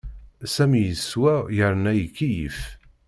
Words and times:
Sami 0.53 0.79
yeswa 0.85 1.33
yerna 1.57 1.91
ikeyyef. 2.05 2.59